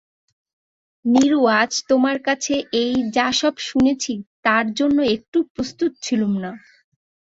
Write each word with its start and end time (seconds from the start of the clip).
নীরু, 1.05 1.39
আজ 1.59 1.71
তোমার 1.89 2.17
কাছে 2.27 2.53
এই 2.81 2.93
যা-সব 3.15 3.55
শুনছি 3.61 4.13
তার 4.45 4.65
জন্য 4.73 4.97
একটুও 5.15 5.43
প্রস্তুত 5.53 5.91
ছিলুম 6.01 6.33
না। 6.43 6.51